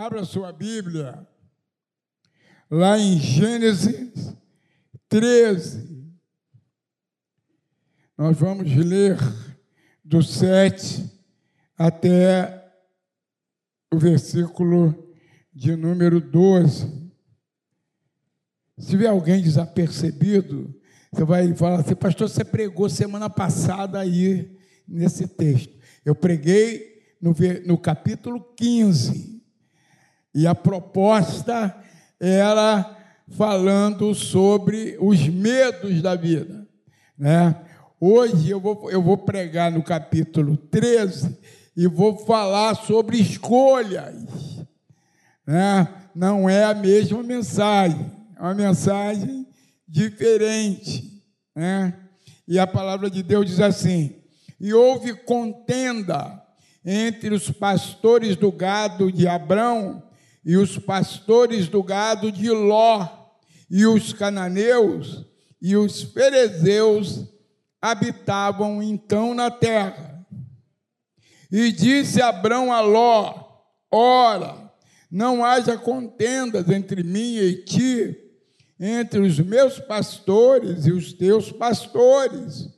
[0.00, 1.26] Abra sua Bíblia,
[2.70, 4.32] lá em Gênesis
[5.08, 6.06] 13.
[8.16, 9.18] Nós vamos ler
[10.04, 11.04] do 7
[11.76, 12.72] até
[13.92, 15.12] o versículo
[15.52, 17.10] de número 12.
[18.78, 20.72] Se tiver alguém desapercebido,
[21.12, 24.56] você vai falar assim, pastor, você pregou semana passada aí
[24.86, 25.76] nesse texto.
[26.04, 27.34] Eu preguei no,
[27.66, 29.37] no capítulo 15.
[30.38, 31.74] E a proposta
[32.20, 32.96] era
[33.36, 36.64] falando sobre os medos da vida.
[37.18, 37.56] Né?
[38.00, 41.36] Hoje eu vou, eu vou pregar no capítulo 13
[41.76, 44.64] e vou falar sobre escolhas.
[45.44, 45.88] Né?
[46.14, 49.44] Não é a mesma mensagem, é uma mensagem
[49.88, 51.20] diferente.
[51.52, 51.94] Né?
[52.46, 54.14] E a palavra de Deus diz assim:
[54.60, 56.40] E houve contenda
[56.84, 60.06] entre os pastores do gado de Abrão
[60.44, 63.06] e os pastores do gado de Ló,
[63.70, 65.26] e os cananeus
[65.60, 67.24] e os ferezeus
[67.80, 70.26] habitavam então na terra.
[71.50, 73.34] E disse Abrão a Ló:
[73.90, 74.72] Ora,
[75.10, 78.16] não haja contendas entre mim e ti,
[78.78, 82.68] entre os meus pastores e os teus pastores,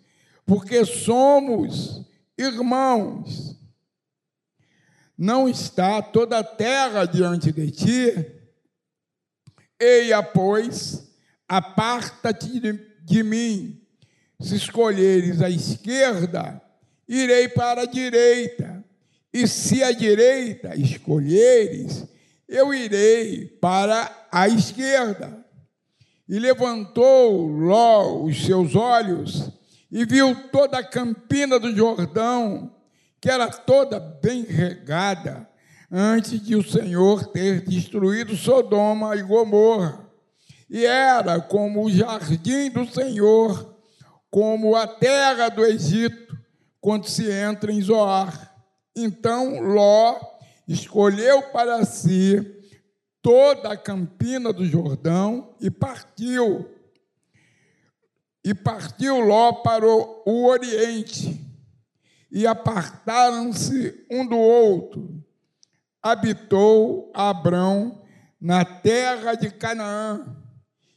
[0.47, 2.05] porque somos
[2.39, 3.60] irmãos.
[5.21, 8.27] Não está toda a terra diante de ti?
[9.79, 11.13] Eia, pois,
[11.47, 13.83] aparta-te de, de mim.
[14.41, 16.63] Se escolheres a esquerda,
[17.07, 18.83] irei para a direita.
[19.31, 22.07] E se a direita escolheres,
[22.49, 25.47] eu irei para a esquerda.
[26.27, 29.51] E levantou Ló os seus olhos
[29.93, 32.80] e viu toda a campina do Jordão
[33.21, 35.47] que era toda bem regada,
[35.91, 40.09] antes de o Senhor ter destruído Sodoma e Gomorra.
[40.69, 43.77] E era como o jardim do Senhor,
[44.31, 46.39] como a terra do Egito,
[46.81, 48.55] quando se entra em Zoar.
[48.97, 50.19] Então Ló
[50.67, 52.41] escolheu para si
[53.21, 56.71] toda a campina do Jordão e partiu.
[58.43, 61.50] E partiu Ló para o, Oriente
[62.31, 65.23] e apartaram-se um do outro.
[66.03, 68.03] Habitou Abrão
[68.41, 70.37] na terra de Canaã,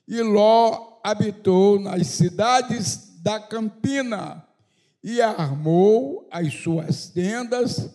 [0.07, 4.45] e Ló habitou nas cidades da campina,
[5.03, 7.93] e armou as suas tendas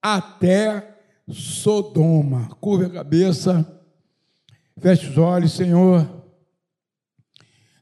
[0.00, 0.96] até
[1.28, 2.54] Sodoma.
[2.60, 3.82] Curva a cabeça,
[4.78, 6.08] feche os olhos, Senhor.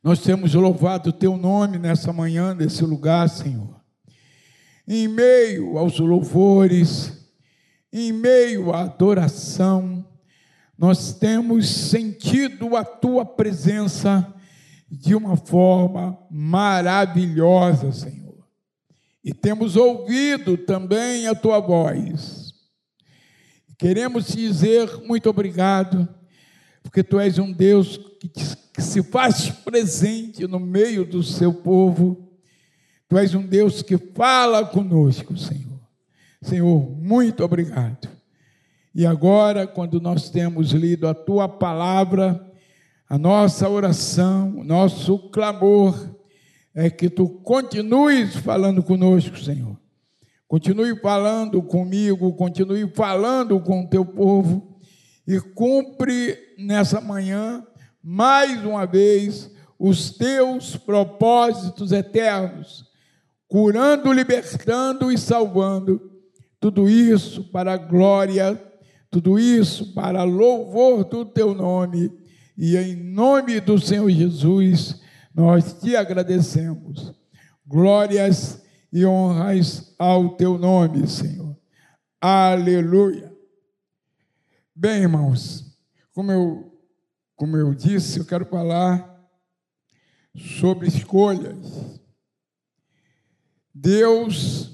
[0.03, 3.82] Nós temos louvado o teu nome nessa manhã, nesse lugar, Senhor
[4.87, 7.13] em meio aos louvores,
[7.93, 10.05] em meio à adoração,
[10.77, 14.35] nós temos sentido a tua presença
[14.91, 18.23] de uma forma maravilhosa, Senhor.
[19.25, 22.53] E temos ouvido também a tua voz.
[23.79, 26.09] Queremos te dizer muito obrigado,
[26.83, 32.32] porque tu és um Deus que, que se faz presente no meio do seu povo
[33.13, 35.79] Tu és um Deus que fala conosco, Senhor.
[36.41, 38.09] Senhor, muito obrigado.
[38.95, 42.43] E agora, quando nós temos lido a tua palavra,
[43.07, 46.09] a nossa oração, o nosso clamor
[46.75, 49.77] é que tu continues falando conosco, Senhor.
[50.49, 54.81] Continue falando comigo, continue falando com o teu povo
[55.29, 57.63] e cumpre nessa manhã,
[58.03, 62.91] mais uma vez, os teus propósitos eternos
[63.53, 66.11] curando, libertando e salvando.
[66.59, 68.59] Tudo isso para a glória,
[69.11, 72.11] tudo isso para louvor do teu nome.
[72.57, 74.99] E em nome do Senhor Jesus,
[75.35, 77.13] nós te agradecemos.
[77.67, 81.55] Glórias e honras ao teu nome, Senhor.
[82.19, 83.31] Aleluia.
[84.75, 85.77] Bem, irmãos,
[86.15, 86.73] como eu,
[87.37, 89.29] como eu disse, eu quero falar
[90.35, 92.01] sobre escolhas.
[93.75, 94.71] Deus,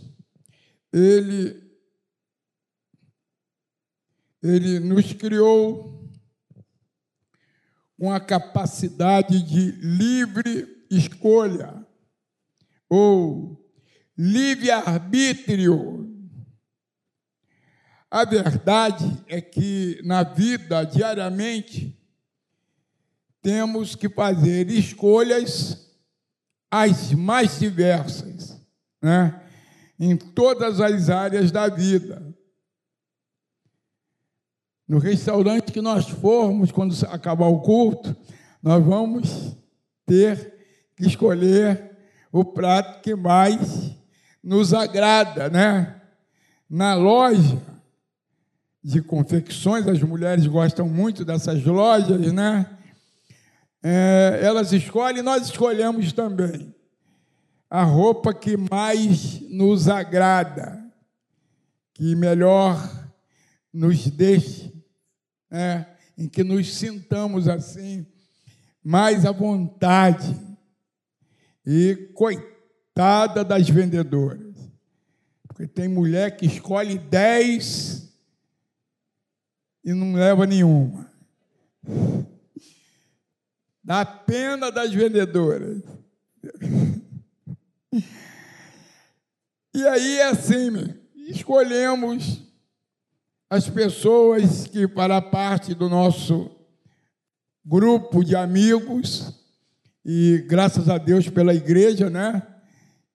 [0.92, 1.62] Ele,
[4.42, 5.98] Ele nos criou
[7.98, 11.86] com a capacidade de livre escolha,
[12.88, 13.68] ou
[14.16, 16.06] livre-arbítrio.
[18.10, 21.94] A verdade é que na vida, diariamente,
[23.42, 25.86] temos que fazer escolhas
[26.70, 28.57] as mais diversas
[29.00, 29.40] né?
[29.98, 32.22] em todas as áreas da vida.
[34.86, 38.16] no restaurante que nós formos, quando acabar o culto,
[38.62, 39.54] nós vamos
[40.06, 40.54] ter
[40.96, 41.94] que escolher
[42.32, 43.94] o prato que mais
[44.42, 46.00] nos agrada, né?
[46.70, 47.60] Na loja
[48.82, 52.78] de confecções, as mulheres gostam muito dessas lojas, né?
[53.82, 56.74] É, elas escolhem, nós escolhemos também
[57.70, 60.82] a roupa que mais nos agrada,
[61.94, 62.76] que melhor
[63.72, 64.72] nos deixe,
[65.50, 65.86] né?
[66.16, 68.06] em que nos sintamos assim,
[68.82, 70.36] mais à vontade.
[71.64, 74.56] E coitada das vendedoras,
[75.46, 78.10] porque tem mulher que escolhe dez
[79.84, 81.10] e não leva nenhuma.
[83.84, 85.82] Dá pena das vendedoras.
[87.92, 90.94] E aí é assim,
[91.28, 92.42] escolhemos
[93.50, 96.50] as pessoas que para parte do nosso
[97.64, 99.32] grupo de amigos
[100.04, 102.42] e graças a Deus pela igreja, né?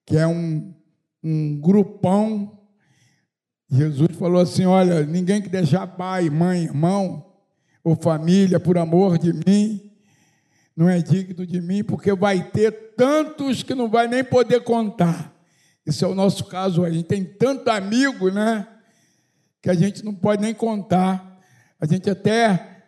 [0.06, 0.74] Que é um,
[1.22, 2.60] um grupão.
[3.70, 7.32] Jesus falou assim: olha, ninguém que deixar pai, mãe, irmão
[7.82, 9.83] ou família por amor de mim
[10.76, 15.32] não é digno de mim, porque vai ter tantos que não vai nem poder contar.
[15.86, 16.84] Esse é o nosso caso.
[16.84, 18.66] A gente tem tanto amigo, né?
[19.62, 21.40] Que a gente não pode nem contar.
[21.78, 22.82] A gente até,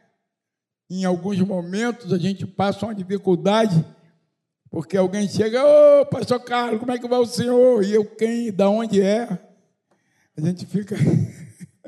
[0.91, 3.85] em alguns momentos, a gente passa uma dificuldade,
[4.71, 7.85] porque alguém chega, ô, oh, pastor Carlos, como é que vai o senhor?
[7.85, 9.29] E eu, quem, da onde é?
[10.37, 10.97] A gente fica.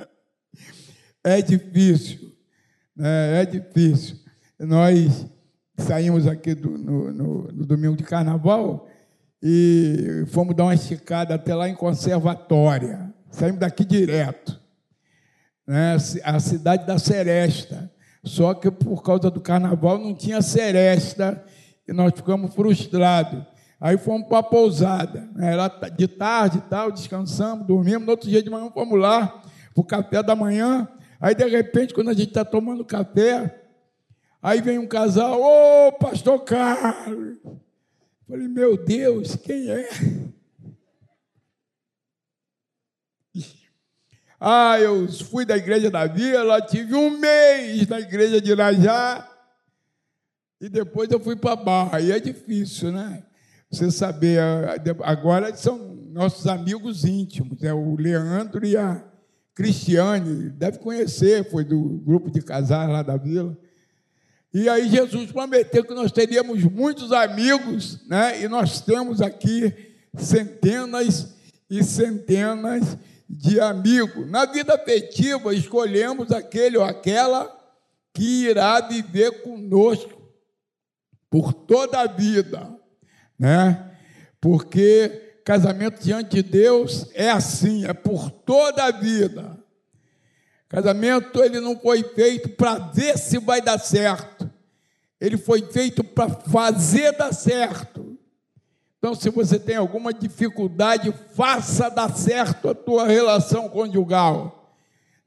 [1.24, 2.36] é difícil,
[2.94, 3.42] né?
[3.42, 4.16] é difícil.
[4.58, 5.26] Nós
[5.78, 8.88] saímos aqui do, no, no, no domingo de carnaval
[9.42, 13.12] e fomos dar uma esticada até lá em Conservatória.
[13.30, 14.60] Saímos daqui direto.
[15.66, 15.96] Né?
[16.24, 17.90] A cidade da Seresta.
[18.24, 21.42] Só que por causa do carnaval não tinha Seresta
[21.86, 23.42] e nós ficamos frustrados.
[23.80, 25.28] Aí fomos para a pousada.
[25.34, 25.52] Né?
[25.52, 28.04] Era de tarde tal, descansamos, dormimos.
[28.04, 29.28] No outro dia de manhã fomos lá
[29.72, 30.88] para o café da manhã.
[31.20, 33.57] Aí, de repente, quando a gente está tomando café,
[34.42, 37.38] aí vem um casal, ô, pastor Carlos.
[38.28, 39.88] Falei, meu Deus, quem é?
[44.40, 49.28] Ah, eu fui da igreja da vila, tive um mês na igreja de Irajá,
[50.60, 52.00] e depois eu fui para Barra.
[52.00, 53.24] E é difícil, né?
[53.70, 54.40] Você saber.
[55.02, 59.04] Agora são nossos amigos íntimos, é o Leandro e a
[59.54, 63.56] Cristiane, deve conhecer, foi do grupo de casais lá da vila.
[64.52, 68.42] E aí Jesus prometeu que nós teríamos muitos amigos, né?
[68.42, 69.74] E nós temos aqui
[70.16, 71.34] centenas
[71.68, 72.96] e centenas
[73.28, 74.28] de amigos.
[74.30, 77.54] Na vida afetiva, escolhemos aquele ou aquela
[78.14, 80.18] que irá viver conosco
[81.30, 82.74] por toda a vida,
[83.38, 83.96] né?
[84.40, 89.57] Porque casamento diante de Deus é assim, é por toda a vida.
[90.68, 94.50] Casamento ele não foi feito para ver se vai dar certo.
[95.20, 98.18] Ele foi feito para fazer dar certo.
[98.98, 104.74] Então, se você tem alguma dificuldade, faça dar certo a tua relação conjugal,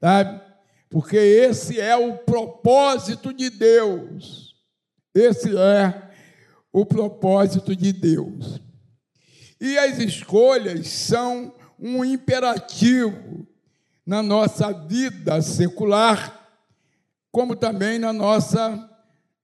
[0.00, 0.40] sabe?
[0.88, 4.54] Porque esse é o propósito de Deus.
[5.14, 6.10] Esse é
[6.70, 8.60] o propósito de Deus.
[9.60, 13.46] E as escolhas são um imperativo
[14.04, 16.40] na nossa vida secular,
[17.30, 18.90] como também na nossa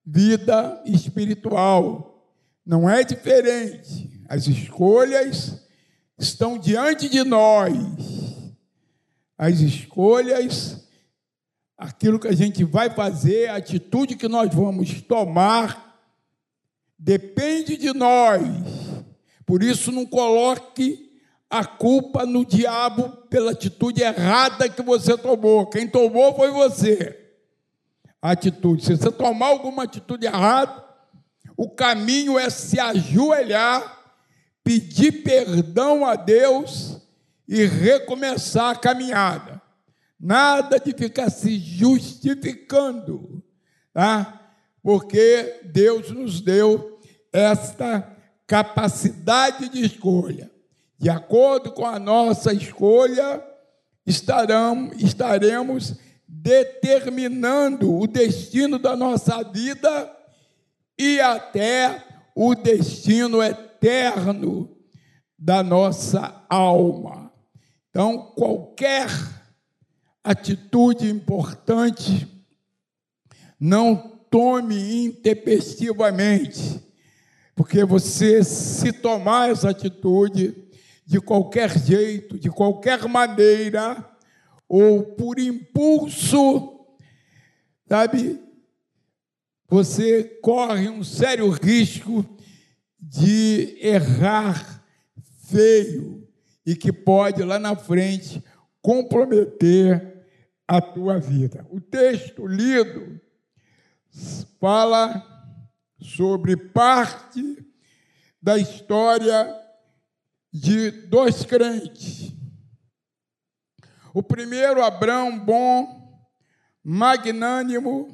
[0.04, 2.26] vida espiritual.
[2.64, 4.22] Não é diferente.
[4.28, 5.62] As escolhas
[6.18, 7.74] estão diante de nós.
[9.36, 10.86] As escolhas,
[11.76, 15.96] aquilo que a gente vai fazer, a atitude que nós vamos tomar,
[16.98, 18.42] depende de nós.
[19.46, 21.07] Por isso, não coloque
[21.50, 25.66] a culpa no diabo pela atitude errada que você tomou.
[25.66, 27.18] Quem tomou foi você.
[28.20, 28.84] A atitude.
[28.84, 30.84] Se você tomar alguma atitude errada,
[31.56, 34.12] o caminho é se ajoelhar,
[34.62, 37.00] pedir perdão a Deus
[37.48, 39.62] e recomeçar a caminhada.
[40.20, 43.42] Nada de ficar se justificando,
[43.92, 44.52] tá?
[44.82, 47.00] Porque Deus nos deu
[47.32, 50.47] esta capacidade de escolha.
[50.98, 53.42] De acordo com a nossa escolha,
[54.04, 55.94] estarão, estaremos
[56.26, 60.14] determinando o destino da nossa vida
[60.98, 64.76] e até o destino eterno
[65.38, 67.32] da nossa alma.
[67.90, 69.08] Então, qualquer
[70.22, 72.26] atitude importante,
[73.58, 73.96] não
[74.30, 76.82] tome intempestivamente,
[77.56, 80.67] porque você, se tomar essa atitude,
[81.08, 84.06] de qualquer jeito, de qualquer maneira,
[84.68, 86.86] ou por impulso,
[87.88, 88.38] sabe,
[89.66, 92.22] você corre um sério risco
[93.00, 94.84] de errar
[95.46, 96.28] feio
[96.66, 98.44] e que pode lá na frente
[98.82, 100.26] comprometer
[100.66, 101.66] a tua vida.
[101.70, 103.18] O texto lido
[104.60, 105.24] fala
[105.98, 107.66] sobre parte
[108.42, 109.57] da história
[110.52, 112.32] de dois crentes.
[114.14, 116.26] O primeiro, Abraão, bom,
[116.82, 118.08] magnânimo,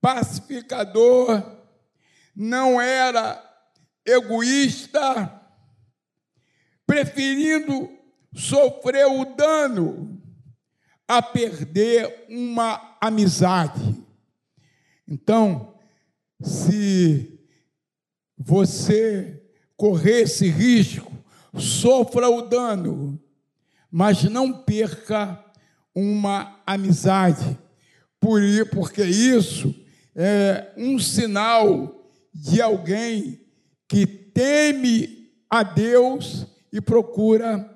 [0.00, 1.60] pacificador,
[2.34, 3.40] não era
[4.04, 5.40] egoísta,
[6.86, 7.88] preferindo
[8.34, 10.20] sofrer o dano
[11.06, 14.02] a perder uma amizade.
[15.06, 15.78] Então,
[16.40, 17.38] se
[18.36, 19.42] você
[19.76, 21.11] correr esse risco,
[21.56, 23.20] sofra o dano,
[23.90, 25.42] mas não perca
[25.94, 27.58] uma amizade.
[28.18, 28.40] Por,
[28.72, 29.74] porque isso
[30.14, 33.40] é um sinal de alguém
[33.88, 37.70] que teme a Deus e procura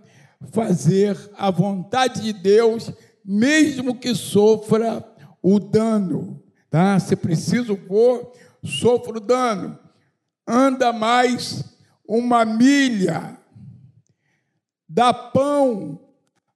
[0.52, 2.90] fazer a vontade de Deus,
[3.24, 5.04] mesmo que sofra
[5.42, 6.42] o dano.
[6.70, 6.98] Tá?
[6.98, 8.32] Se preciso for,
[8.64, 9.78] sofra o dano.
[10.46, 11.64] Anda mais
[12.06, 13.36] uma milha,
[14.96, 16.00] dá pão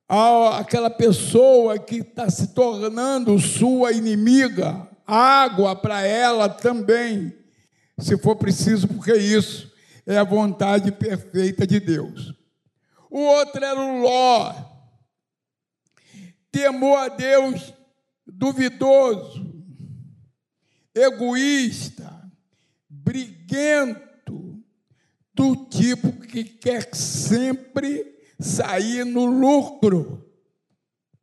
[0.08, 7.36] àquela pessoa que está se tornando sua inimiga, água para ela também,
[7.98, 9.70] se for preciso, porque isso
[10.06, 12.34] é a vontade perfeita de Deus.
[13.10, 14.54] O outro era o Ló,
[16.50, 17.74] temor a Deus
[18.26, 19.52] duvidoso,
[20.94, 22.10] egoísta,
[22.88, 24.58] briguento,
[25.34, 30.26] do tipo que quer sempre sair no lucro.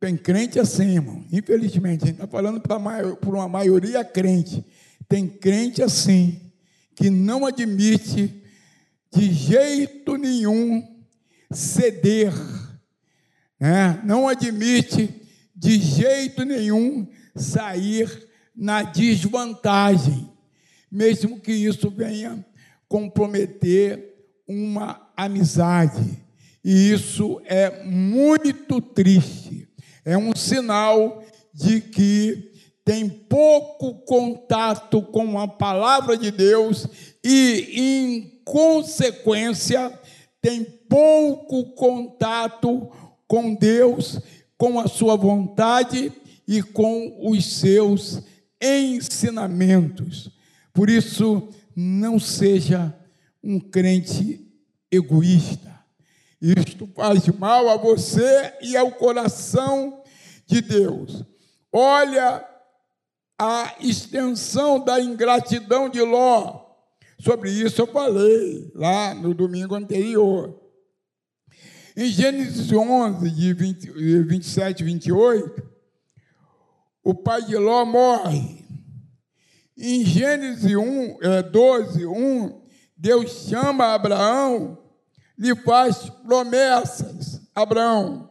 [0.00, 1.24] Tem crente assim, irmão.
[1.32, 4.64] Infelizmente, a gente está falando por uma maioria crente.
[5.08, 6.40] Tem crente assim,
[6.94, 8.42] que não admite
[9.12, 10.86] de jeito nenhum
[11.50, 12.32] ceder,
[13.58, 14.00] né?
[14.04, 15.22] não admite
[15.56, 20.30] de jeito nenhum sair na desvantagem,
[20.90, 22.44] mesmo que isso venha
[22.86, 24.14] comprometer
[24.46, 26.27] uma amizade.
[26.64, 29.68] E isso é muito triste.
[30.04, 31.22] É um sinal
[31.52, 32.52] de que
[32.84, 36.86] tem pouco contato com a palavra de Deus
[37.22, 39.92] e, em consequência,
[40.40, 42.90] tem pouco contato
[43.26, 44.18] com Deus,
[44.56, 46.10] com a sua vontade
[46.46, 48.22] e com os seus
[48.60, 50.30] ensinamentos.
[50.72, 52.94] Por isso, não seja
[53.44, 54.40] um crente
[54.90, 55.77] egoísta.
[56.40, 60.02] Isto faz mal a você e ao coração
[60.46, 61.24] de Deus.
[61.72, 62.46] Olha
[63.38, 66.66] a extensão da ingratidão de Ló.
[67.20, 70.60] Sobre isso eu falei lá no domingo anterior.
[71.96, 73.90] Em Gênesis 11, de 20,
[74.22, 75.68] 27 e 28,
[77.02, 78.64] o pai de Ló morre.
[79.76, 81.18] Em Gênesis 1,
[81.50, 82.62] 12, 1,
[82.96, 84.78] Deus chama Abraão,
[85.38, 87.40] lhe faz promessas.
[87.54, 88.28] Abraão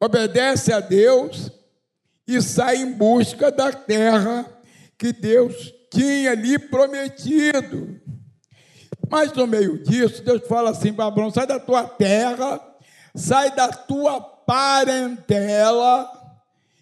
[0.00, 1.50] obedece a Deus
[2.26, 4.46] e sai em busca da terra
[4.96, 8.00] que Deus tinha lhe prometido.
[9.10, 12.60] Mas no meio disso, Deus fala assim para Abraão: sai da tua terra,
[13.14, 16.10] sai da tua parentela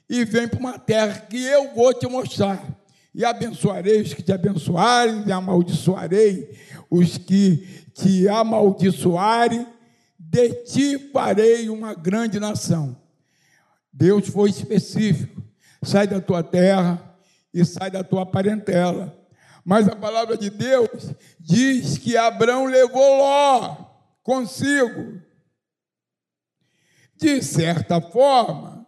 [0.08, 2.76] e vem para uma terra que eu vou te mostrar
[3.16, 6.54] e abençoarei os que te abençoarem, e amaldiçoarei
[6.90, 9.66] os que te amaldiçoarem,
[10.18, 12.94] de ti farei uma grande nação.
[13.90, 15.42] Deus foi específico:
[15.82, 17.16] sai da tua terra
[17.52, 19.16] e sai da tua parentela.
[19.64, 23.76] Mas a palavra de Deus diz que Abraão levou Ló
[24.22, 25.20] consigo.
[27.16, 28.86] De certa forma,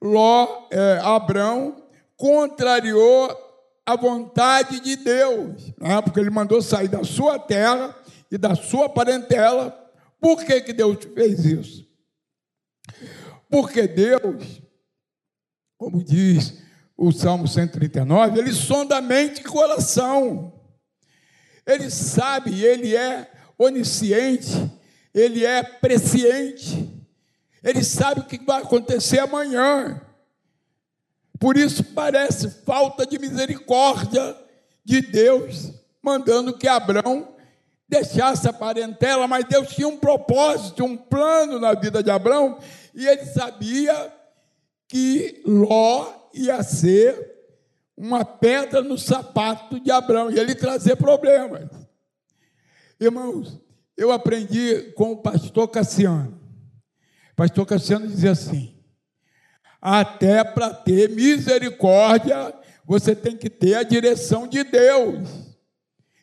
[0.00, 1.82] Ló, é, Abraão
[2.16, 3.36] contrariou
[3.84, 6.00] a vontade de Deus, né?
[6.00, 7.94] porque ele mandou sair da sua terra
[8.30, 9.76] e da sua parentela.
[10.20, 11.88] Por que, que Deus fez isso?
[13.48, 14.62] Porque Deus,
[15.76, 16.62] como diz
[16.96, 20.52] o Salmo 139, ele sonda mente e coração.
[21.66, 24.70] Ele sabe, ele é onisciente,
[25.14, 26.88] ele é presciente.
[27.62, 30.00] Ele sabe o que vai acontecer amanhã.
[31.38, 34.36] Por isso parece falta de misericórdia
[34.84, 35.72] de Deus,
[36.02, 37.34] mandando que Abraão
[37.90, 42.58] deixasse a parentela, mas Deus tinha um propósito, um plano na vida de Abraão,
[42.94, 44.12] e ele sabia
[44.88, 47.28] que Ló ia ser
[47.96, 51.68] uma pedra no sapato de Abraão, e ele trazer problemas.
[53.00, 53.60] Irmãos,
[53.96, 56.40] eu aprendi com o pastor Cassiano.
[57.32, 58.78] O pastor Cassiano dizia assim:
[59.80, 62.54] até para ter misericórdia,
[62.84, 65.49] você tem que ter a direção de Deus.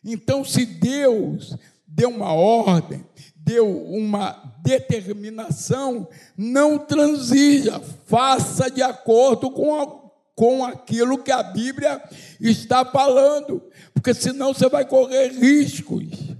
[0.04, 3.04] Então, se Deus deu uma ordem,
[3.36, 9.86] deu uma determinação, não transija, faça de acordo com, a,
[10.34, 12.02] com aquilo que a Bíblia
[12.38, 13.62] está falando,
[13.94, 16.36] porque senão você vai correr riscos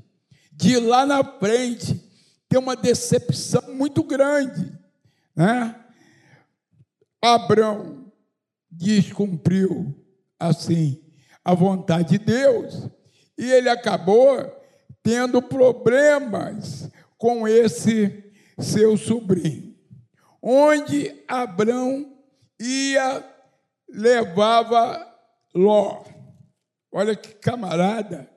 [0.53, 1.99] de lá na frente
[2.49, 4.73] ter uma decepção muito grande.
[5.35, 5.75] Né?
[7.23, 8.13] Abraão
[8.71, 9.95] descumpriu
[10.39, 11.01] assim
[11.45, 12.89] a vontade de Deus
[13.39, 14.37] e ele acabou
[15.03, 18.25] tendo problemas com esse
[18.59, 19.77] seu sobrinho.
[20.43, 22.19] Onde Abraão
[22.61, 23.25] ia,
[23.89, 25.07] levava
[25.55, 26.05] Ló.
[26.93, 28.29] Olha que camarada.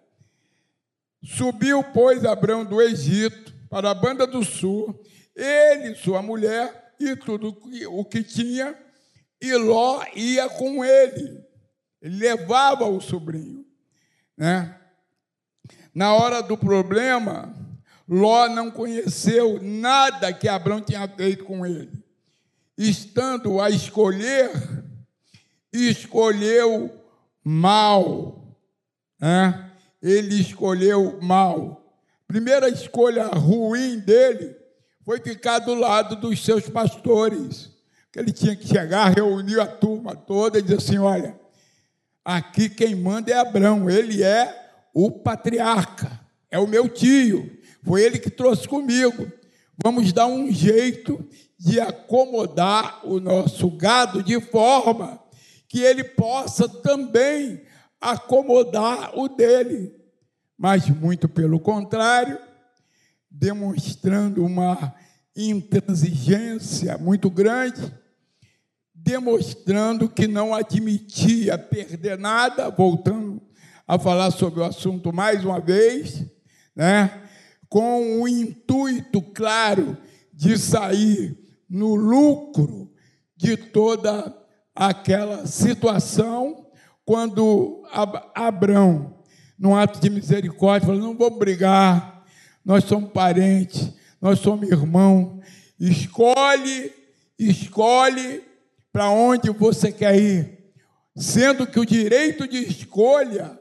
[1.23, 5.01] Subiu, pois, Abraão do Egito para a banda do sul,
[5.35, 7.57] ele, sua mulher e tudo
[7.89, 8.77] o que tinha,
[9.41, 11.43] e Ló ia com ele.
[12.01, 13.65] Ele levava o sobrinho.
[14.37, 14.80] Né?
[15.93, 17.53] Na hora do problema,
[18.07, 21.91] Ló não conheceu nada que Abraão tinha feito com ele.
[22.77, 24.51] Estando a escolher,
[25.71, 26.89] escolheu
[27.43, 28.55] mal.
[29.19, 29.71] Né?
[30.01, 31.95] ele escolheu mal.
[32.27, 34.55] Primeira escolha ruim dele
[35.05, 37.69] foi ficar do lado dos seus pastores.
[38.11, 41.39] Que ele tinha que chegar, reunir a turma toda e dizer assim: olha,
[42.25, 44.60] aqui quem manda é Abraão, ele é
[44.93, 47.49] o patriarca, é o meu tio,
[47.83, 49.31] foi ele que trouxe comigo.
[49.83, 51.25] Vamos dar um jeito
[51.57, 55.19] de acomodar o nosso gado de forma
[55.67, 57.61] que ele possa também
[57.99, 59.95] acomodar o dele,
[60.57, 62.37] mas muito pelo contrário,
[63.29, 64.93] demonstrando uma
[65.35, 67.93] intransigência muito grande,
[68.93, 73.41] demonstrando que não admitia perder nada, voltando
[73.91, 76.25] a falar sobre o assunto mais uma vez,
[76.73, 77.23] né?
[77.67, 79.97] com o intuito claro
[80.33, 81.37] de sair
[81.69, 82.89] no lucro
[83.35, 84.33] de toda
[84.73, 86.67] aquela situação
[87.03, 87.83] quando
[88.33, 89.13] Abraão,
[89.59, 92.23] num ato de misericórdia, falou: não vou brigar,
[92.63, 95.43] nós somos parentes, nós somos irmãos,
[95.77, 96.93] escolhe,
[97.37, 98.41] escolhe
[98.89, 100.71] para onde você quer ir,
[101.13, 103.59] sendo que o direito de escolha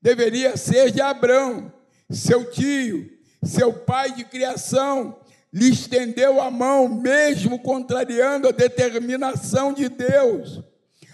[0.00, 1.72] deveria ser de Abraão,
[2.10, 3.10] seu tio,
[3.42, 5.18] seu pai de criação,
[5.52, 10.62] lhe estendeu a mão, mesmo contrariando a determinação de Deus.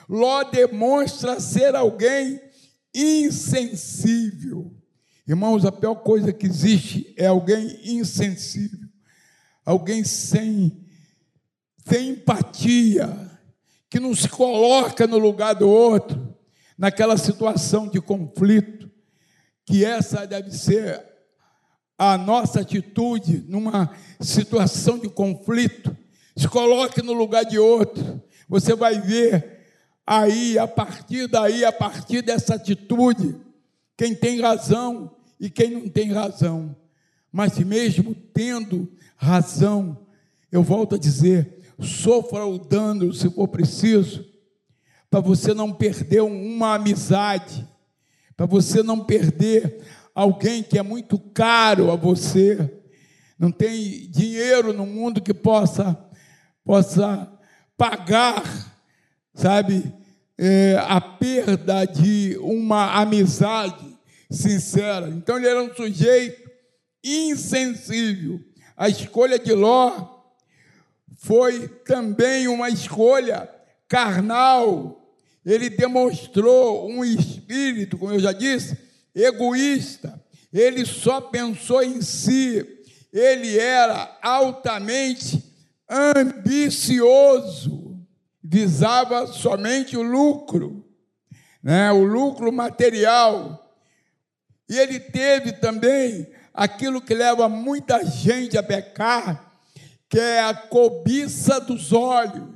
[0.09, 2.41] Ló demonstra ser alguém
[2.95, 4.73] insensível.
[5.27, 8.89] Irmãos, a pior coisa que existe é alguém insensível,
[9.65, 10.85] alguém sem,
[11.87, 13.31] sem empatia,
[13.89, 16.24] que não se coloca no lugar do outro,
[16.77, 18.91] naquela situação de conflito,
[19.65, 21.05] que essa deve ser
[21.99, 25.97] a nossa atitude numa situação de conflito.
[26.37, 29.55] Se coloque no lugar de outro, você vai ver
[30.07, 33.37] Aí, a partir daí, a partir dessa atitude,
[33.97, 35.11] quem tem razão
[35.41, 36.77] e quem não tem razão.
[37.33, 39.99] Mas mesmo tendo razão,
[40.53, 44.27] eu volto a dizer, sofra o dano se for preciso,
[45.15, 47.65] para você não perder uma amizade,
[48.37, 49.81] para você não perder
[50.13, 52.83] alguém que é muito caro a você.
[53.39, 55.97] Não tem dinheiro no mundo que possa
[56.65, 57.33] possa
[57.77, 58.43] pagar
[59.33, 59.95] sabe,
[60.37, 63.97] é, a perda de uma amizade
[64.29, 65.09] sincera.
[65.11, 66.51] Então ele era um sujeito
[67.05, 68.41] insensível.
[68.77, 70.25] A escolha de Ló
[71.19, 73.49] foi também uma escolha
[73.87, 75.03] carnal.
[75.45, 78.77] Ele demonstrou um espírito, como eu já disse,
[79.15, 80.23] egoísta.
[80.53, 82.67] Ele só pensou em si.
[83.13, 85.43] Ele era altamente
[85.89, 87.85] ambicioso
[88.45, 90.85] visava somente o lucro,
[91.63, 93.75] né, o lucro material.
[94.69, 99.51] E ele teve também aquilo que leva muita gente a pecar,
[100.11, 102.54] que é a cobiça dos olhos.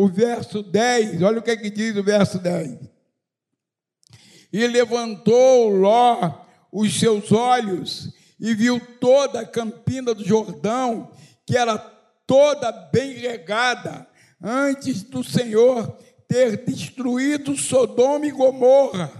[0.00, 2.78] O verso 10, olha o que, é que diz o verso 10.
[4.52, 11.10] E levantou Ló os seus olhos e viu toda a campina do Jordão,
[11.44, 11.76] que era
[12.28, 14.06] toda bem regada,
[14.40, 19.10] antes do Senhor ter destruído Sodoma e Gomorra.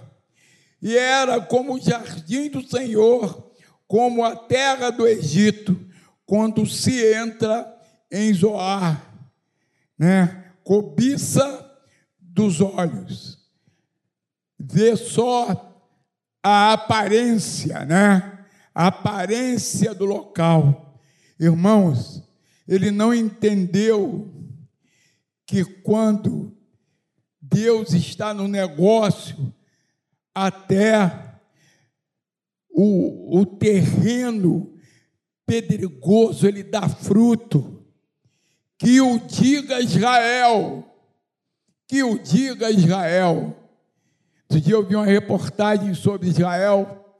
[0.80, 3.50] E era como o jardim do Senhor,
[3.88, 5.76] como a terra do Egito,
[6.24, 7.66] quando se entra
[8.12, 9.02] em Zoar,
[9.98, 10.37] né?
[10.68, 11.80] Cobiça
[12.20, 13.38] dos olhos.
[14.58, 15.82] Vê só
[16.42, 18.46] a aparência, né?
[18.74, 21.00] A aparência do local.
[21.40, 22.22] Irmãos,
[22.68, 24.30] ele não entendeu
[25.46, 26.54] que quando
[27.40, 29.50] Deus está no negócio,
[30.34, 31.40] até
[32.68, 34.78] o, o terreno
[35.46, 37.77] pedregoso ele dá fruto.
[38.78, 40.84] Que o diga Israel,
[41.86, 43.56] que o diga Israel.
[44.42, 47.16] Outro dia eu vi uma reportagem sobre Israel.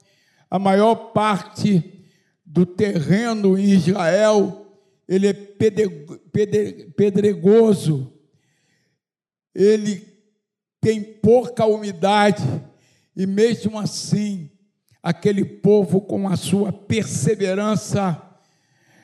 [0.49, 2.07] A maior parte
[2.45, 4.59] do terreno em Israel
[5.09, 5.33] ele é
[6.95, 8.13] pedregoso,
[9.55, 10.07] ele
[10.79, 12.43] tem pouca umidade,
[13.15, 14.51] e mesmo assim,
[15.01, 18.21] aquele povo, com a sua perseverança,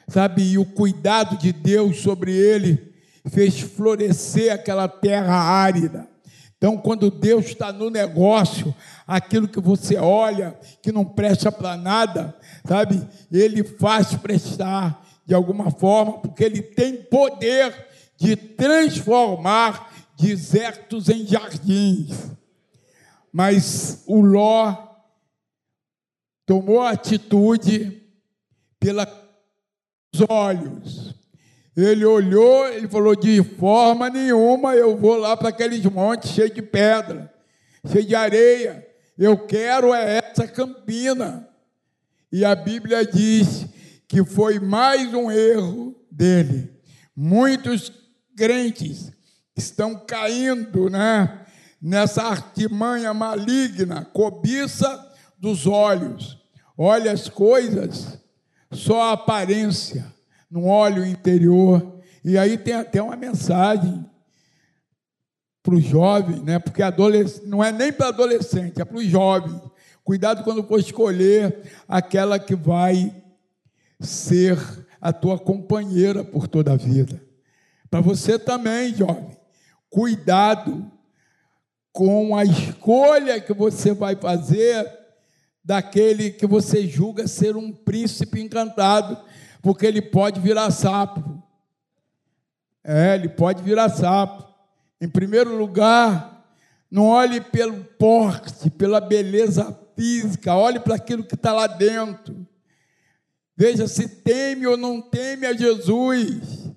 [0.07, 2.93] sabe, e o cuidado de Deus sobre ele,
[3.29, 6.07] fez florescer aquela terra árida.
[6.57, 8.73] Então, quando Deus está no negócio,
[9.05, 15.69] aquilo que você olha, que não presta para nada, sabe, Ele faz prestar de alguma
[15.69, 17.87] forma, porque Ele tem poder
[18.17, 22.31] de transformar desertos em jardins.
[23.31, 24.75] Mas o Ló
[26.45, 28.01] tomou atitude
[28.79, 29.24] pelos
[30.21, 31.15] olhos.
[31.75, 36.61] Ele olhou, ele falou: de forma nenhuma eu vou lá para aqueles montes cheios de
[36.61, 37.33] pedra,
[37.91, 38.85] cheios de areia.
[39.17, 41.47] Eu quero é essa campina.
[42.31, 43.65] E a Bíblia diz
[44.07, 46.69] que foi mais um erro dele.
[47.15, 47.91] Muitos
[48.35, 49.11] crentes
[49.55, 51.45] estão caindo, né?
[51.81, 56.37] Nessa artimanha maligna, cobiça dos olhos.
[56.77, 58.19] Olha as coisas,
[58.71, 60.05] só a aparência,
[60.49, 61.99] não olha o interior.
[62.23, 64.05] E aí tem até uma mensagem
[65.61, 66.59] para os jovens, né?
[66.59, 66.81] Porque
[67.45, 69.59] não é nem para adolescente, é para os jovens.
[70.03, 73.13] Cuidado quando for escolher aquela que vai
[73.99, 74.57] ser
[75.01, 77.21] a tua companheira por toda a vida.
[77.89, 79.37] Para você também, jovem,
[79.89, 80.91] cuidado
[81.91, 85.04] com a escolha que você vai fazer
[85.65, 89.17] daquele que você julga ser um príncipe encantado,
[89.63, 91.41] porque ele pode virar sapo.
[92.83, 94.45] É, ele pode virar sapo.
[95.01, 96.45] Em primeiro lugar,
[96.89, 102.45] não olhe pelo porte, pela beleza física, olhe para aquilo que está lá dentro.
[103.57, 106.69] Veja se teme ou não teme a Jesus.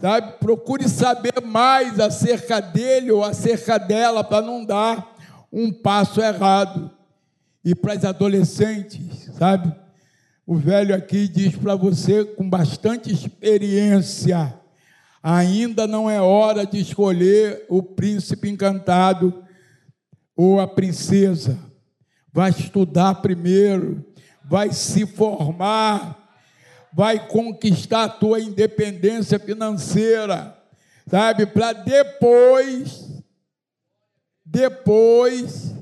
[0.00, 0.32] Sabe?
[0.38, 5.16] Procure saber mais acerca dele ou acerca dela para não dar
[5.52, 6.90] um passo errado.
[7.64, 9.72] E para as adolescentes, sabe?
[10.44, 14.58] O velho aqui diz para você com bastante experiência:
[15.22, 19.44] ainda não é hora de escolher o príncipe encantado
[20.36, 21.58] ou a princesa.
[22.32, 24.04] Vai estudar primeiro,
[24.44, 26.18] vai se formar,
[26.92, 30.58] vai conquistar a tua independência financeira,
[31.06, 31.46] sabe?
[31.46, 33.22] Para depois,
[34.44, 35.74] depois,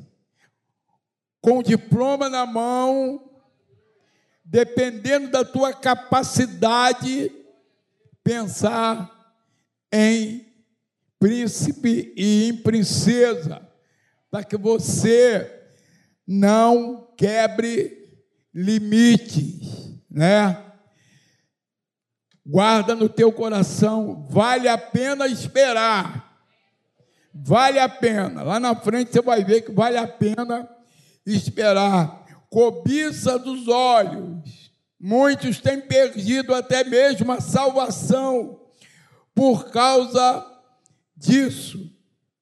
[1.40, 3.30] com o diploma na mão,
[4.44, 7.32] dependendo da tua capacidade,
[8.22, 9.10] pensar
[9.92, 10.46] em
[11.18, 13.66] príncipe e em princesa,
[14.30, 15.60] para que você
[16.26, 18.00] não quebre
[18.54, 20.66] limites, né?
[22.44, 26.30] Guarda no teu coração, vale a pena esperar.
[27.32, 28.42] Vale a pena.
[28.42, 30.68] Lá na frente você vai ver que vale a pena
[31.26, 32.26] esperar.
[32.48, 34.72] Cobiça dos olhos.
[34.98, 38.60] Muitos têm perdido até mesmo a salvação
[39.34, 40.46] por causa
[41.16, 41.90] disso.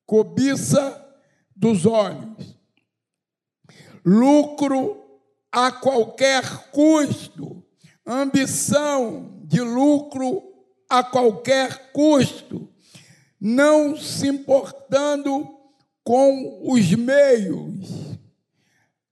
[0.06, 1.04] Cobiça
[1.54, 2.56] dos olhos.
[4.04, 5.04] Lucro
[5.52, 7.62] a qualquer custo,
[8.06, 10.42] ambição de lucro
[10.88, 12.68] a qualquer custo,
[13.40, 15.46] não se importando
[16.02, 18.07] com os meios.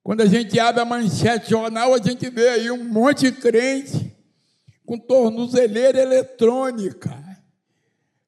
[0.07, 4.16] Quando a gente abre a manchete jornal, a gente vê aí um monte de crente
[4.85, 7.12] com tornozeleira eletrônica,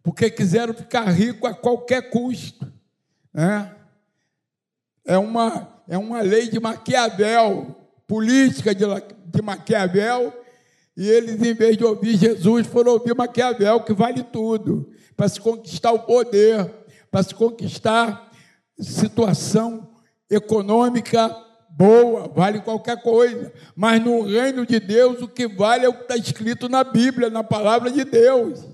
[0.03, 2.67] porque quiseram ficar rico a qualquer custo.
[3.33, 3.73] Né?
[5.05, 7.77] É, uma, é uma lei de Maquiavel,
[8.09, 8.85] política de,
[9.27, 10.37] de Maquiavel,
[10.97, 15.41] e eles, em vez de ouvir Jesus, foram ouvir Maquiavel, que vale tudo, para se
[15.41, 16.75] conquistar o poder,
[17.09, 18.33] para se conquistar
[18.81, 19.89] situação
[20.29, 23.53] econômica boa, vale qualquer coisa.
[23.77, 27.31] Mas no reino de Deus, o que vale é o que está escrito na Bíblia,
[27.31, 28.65] na palavra de Deus.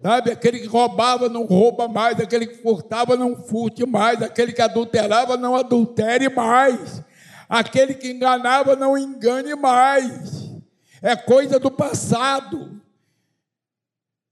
[0.00, 4.62] Sabe, aquele que roubava não rouba mais, aquele que furtava não furte mais, aquele que
[4.62, 7.02] adulterava não adultere mais,
[7.48, 10.48] aquele que enganava não engane mais.
[11.02, 12.80] É coisa do passado.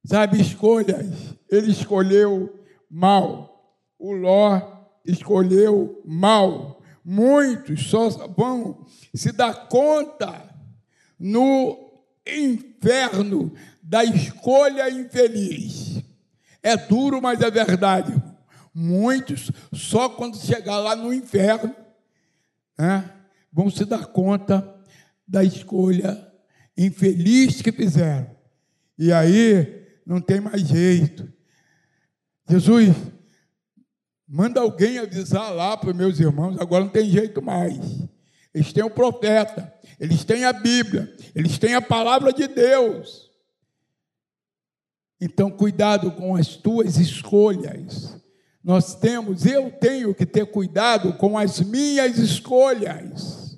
[0.05, 1.37] Sabe, escolhas.
[1.51, 3.75] Ele escolheu mal.
[3.99, 4.61] O Ló
[5.05, 6.76] escolheu mal
[7.09, 10.53] muitos só vão se dar conta
[11.16, 16.03] no inferno da escolha infeliz.
[16.61, 18.12] É duro, mas é verdade.
[18.75, 21.75] Muitos, só quando chegar lá no inferno,
[22.77, 23.09] né,
[23.53, 24.75] vão se dar conta
[25.27, 26.27] da escolha
[26.77, 28.35] infeliz que fizeram.
[28.99, 31.33] E aí não tem mais jeito.
[32.49, 32.97] Jesus
[34.29, 37.79] Manda alguém avisar lá para os meus irmãos, agora não tem jeito mais.
[38.53, 43.31] Eles têm o profeta, eles têm a Bíblia, eles têm a palavra de Deus.
[45.21, 48.21] Então, cuidado com as tuas escolhas.
[48.65, 53.57] Nós temos, eu tenho que ter cuidado com as minhas escolhas.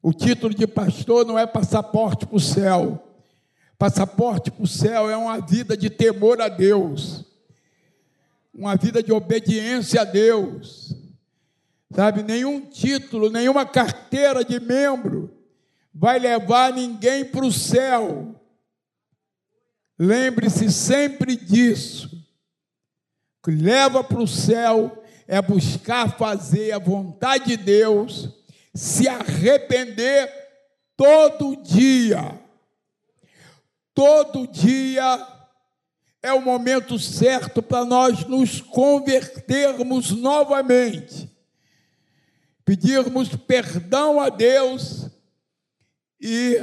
[0.00, 3.02] O título de pastor não é passaporte para o céu.
[3.76, 7.25] Passaporte para o céu é uma vida de temor a Deus
[8.56, 10.96] uma vida de obediência a Deus.
[11.94, 15.30] Sabe, nenhum título, nenhuma carteira de membro
[15.94, 18.34] vai levar ninguém para o céu.
[19.98, 22.10] Lembre-se sempre disso.
[23.38, 28.30] O que leva para o céu é buscar fazer a vontade de Deus,
[28.74, 30.30] se arrepender
[30.96, 32.40] todo dia.
[33.94, 35.35] Todo dia
[36.22, 41.30] é o momento certo para nós nos convertermos novamente,
[42.64, 45.08] pedirmos perdão a Deus
[46.20, 46.60] e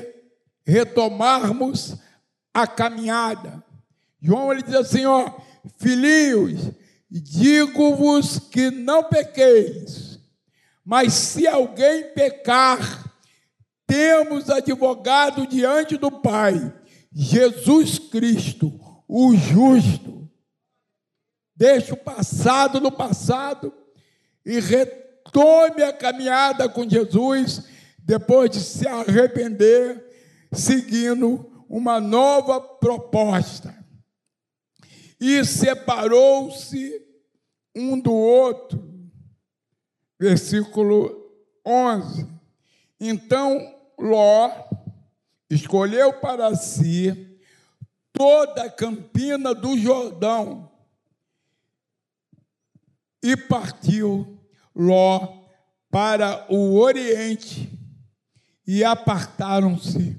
[0.66, 1.96] retomarmos
[2.54, 3.64] a caminhada.
[4.22, 5.32] João ele diz assim, ó,
[5.78, 6.72] filhinhos,
[7.10, 10.20] digo-vos que não pequeis,
[10.84, 13.14] mas se alguém pecar,
[13.86, 16.74] temos advogado diante do Pai,
[17.14, 18.72] Jesus Cristo,
[19.08, 20.30] o justo.
[21.56, 23.74] Deixe o passado no passado
[24.46, 27.64] e retome a caminhada com Jesus
[28.00, 30.04] depois de se arrepender,
[30.52, 33.74] seguindo uma nova proposta.
[35.20, 37.02] E separou-se
[37.76, 38.84] um do outro.
[40.20, 41.32] Versículo
[41.66, 42.28] 11.
[43.00, 44.52] Então Ló
[45.50, 47.33] escolheu para si
[48.14, 50.72] toda a campina do Jordão.
[53.22, 54.40] E partiu
[54.76, 55.44] Ló
[55.90, 57.70] para o oriente
[58.66, 60.18] e apartaram-se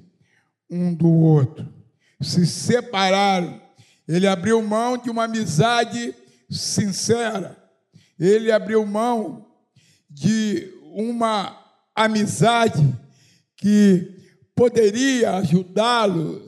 [0.70, 1.72] um do outro.
[2.20, 3.60] Se separaram.
[4.06, 6.14] Ele abriu mão de uma amizade
[6.50, 7.56] sincera.
[8.18, 9.46] Ele abriu mão
[10.08, 11.58] de uma
[11.94, 12.94] amizade
[13.56, 14.14] que
[14.54, 16.43] poderia ajudá-lo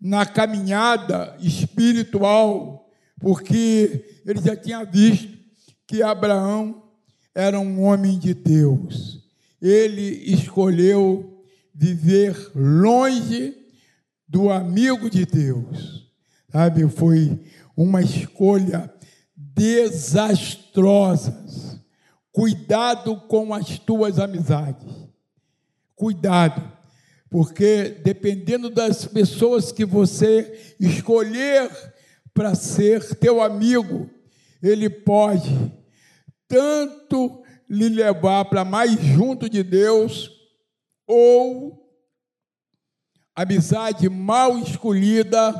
[0.00, 5.36] na caminhada espiritual, porque ele já tinha visto
[5.86, 6.82] que Abraão
[7.34, 9.24] era um homem de Deus.
[9.60, 13.54] Ele escolheu viver longe
[14.28, 16.06] do amigo de Deus.
[16.50, 17.40] Sabe, foi
[17.76, 18.92] uma escolha
[19.34, 21.44] desastrosa.
[22.32, 24.92] Cuidado com as tuas amizades.
[25.94, 26.75] Cuidado
[27.36, 31.70] porque dependendo das pessoas que você escolher
[32.32, 34.08] para ser teu amigo,
[34.62, 35.54] ele pode
[36.48, 40.30] tanto lhe levar para mais junto de Deus,
[41.06, 41.78] ou
[43.34, 45.52] amizade mal escolhida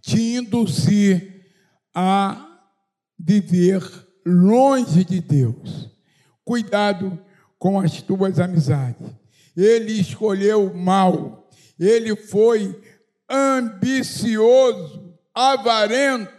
[0.00, 1.44] te induzir
[1.92, 2.56] a
[3.18, 3.82] viver
[4.24, 5.90] longe de Deus.
[6.44, 7.18] Cuidado
[7.58, 9.25] com as tuas amizades
[9.56, 12.78] ele escolheu mal, ele foi
[13.28, 16.36] ambicioso, avarento.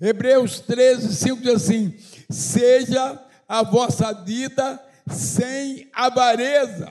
[0.00, 1.94] Hebreus 13, 5 diz assim:
[2.30, 6.90] seja a vossa vida sem avareza,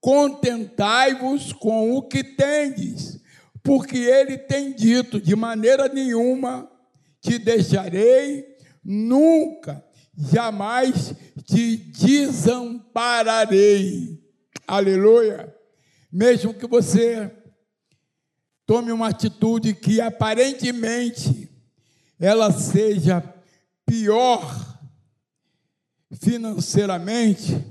[0.00, 3.20] contentai-vos com o que tendes,
[3.62, 6.70] porque ele tem dito: de maneira nenhuma
[7.20, 8.46] te deixarei,
[8.84, 9.84] nunca,
[10.16, 14.25] jamais te desampararei.
[14.66, 15.54] Aleluia.
[16.10, 17.30] Mesmo que você
[18.66, 21.48] tome uma atitude que aparentemente
[22.18, 23.22] ela seja
[23.84, 24.76] pior
[26.20, 27.64] financeiramente,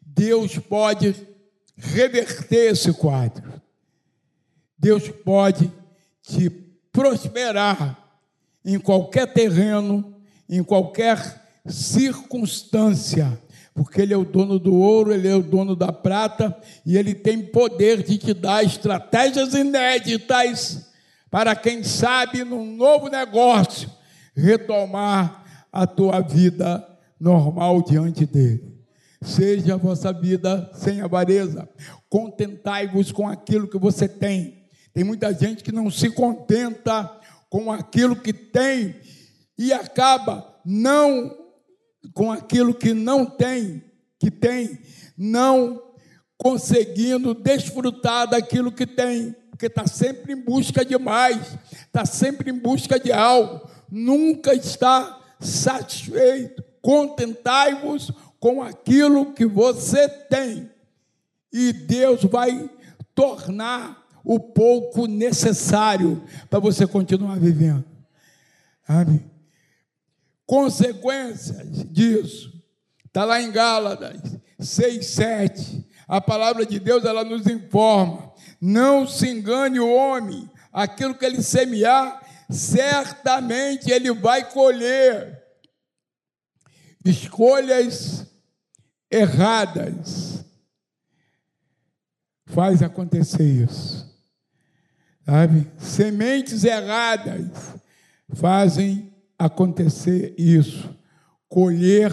[0.00, 1.14] Deus pode
[1.76, 3.60] reverter esse quadro.
[4.78, 5.70] Deus pode
[6.22, 6.48] te
[6.90, 7.98] prosperar
[8.64, 10.16] em qualquer terreno,
[10.48, 13.38] em qualquer circunstância,
[13.74, 17.14] porque Ele é o dono do ouro, Ele é o dono da prata e Ele
[17.14, 20.90] tem poder de te dar estratégias inéditas
[21.30, 23.90] para, quem sabe, num novo negócio,
[24.36, 26.86] retomar a tua vida
[27.18, 28.72] normal diante dele.
[29.22, 31.68] Seja a vossa vida sem avareza,
[32.10, 34.62] contentai-vos com aquilo que você tem.
[34.92, 37.10] Tem muita gente que não se contenta
[37.48, 38.96] com aquilo que tem
[39.56, 41.41] e acaba não
[42.14, 43.82] com aquilo que não tem,
[44.18, 44.78] que tem,
[45.16, 45.82] não
[46.36, 52.58] conseguindo desfrutar daquilo que tem, porque está sempre em busca de mais, está sempre em
[52.58, 56.62] busca de algo, nunca está satisfeito.
[56.80, 58.10] Contentai-vos
[58.40, 60.68] com aquilo que você tem,
[61.52, 62.68] e Deus vai
[63.14, 67.84] tornar o pouco necessário para você continuar vivendo.
[68.88, 69.31] Amém
[70.52, 72.52] consequências disso.
[73.06, 74.20] Está lá em Gálatas
[74.60, 75.88] 6, 7.
[76.06, 81.42] A palavra de Deus ela nos informa: não se engane o homem, aquilo que ele
[81.42, 85.42] semear, certamente ele vai colher.
[87.02, 88.26] Escolhas
[89.10, 90.44] erradas
[92.44, 94.06] faz acontecer isso.
[95.24, 95.66] Sabe?
[95.78, 97.48] Sementes erradas
[98.34, 99.11] fazem
[99.44, 100.96] acontecer isso,
[101.48, 102.12] colher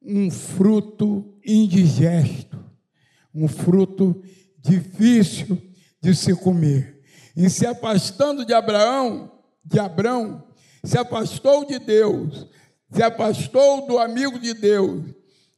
[0.00, 2.56] um fruto indigesto,
[3.34, 4.22] um fruto
[4.60, 5.60] difícil
[6.00, 7.00] de se comer.
[7.36, 9.32] E se afastando de Abraão,
[9.64, 10.44] de Abraão,
[10.84, 12.46] se afastou de Deus,
[12.92, 15.02] se afastou do amigo de Deus,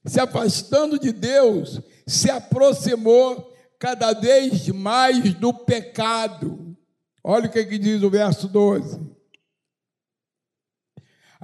[0.07, 6.75] se afastando de Deus, se aproximou cada vez mais do pecado.
[7.23, 9.14] Olha o que, que diz o verso 12